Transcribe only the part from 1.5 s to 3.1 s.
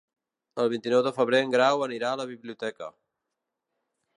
Grau anirà a la biblioteca.